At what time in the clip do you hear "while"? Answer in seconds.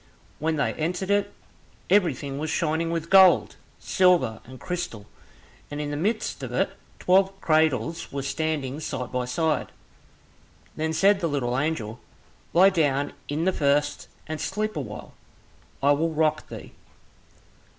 14.81-15.13